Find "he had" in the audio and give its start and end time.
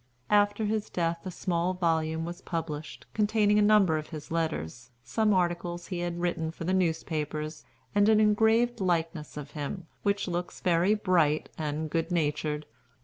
5.89-6.19